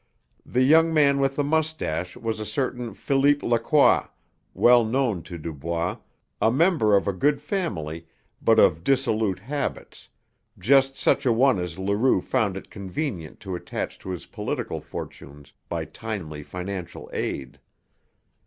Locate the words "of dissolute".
8.57-9.37